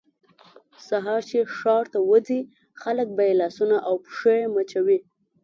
سهار 0.87 1.21
چې 1.29 1.39
ښار 1.55 1.85
ته 1.93 1.99
وځي 2.09 2.41
خلک 2.81 3.07
به 3.15 3.23
یې 3.27 3.33
لاسونه 3.41 3.77
او 3.87 3.95
پښې 4.05 4.37
مچوي. 4.55 4.99